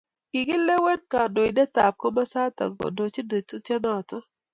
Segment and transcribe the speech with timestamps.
[0.31, 4.23] Kikilewen kandoindetab komasatak kondochi tetutienotok.